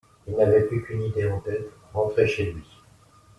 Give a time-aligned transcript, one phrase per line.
[0.27, 2.63] Il n’avait plus qu’une idée en tête: rentrer chez lui.